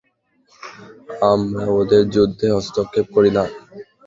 [1.25, 3.43] আমরা ওদের যুদ্ধে হস্তক্ষেপ করি না।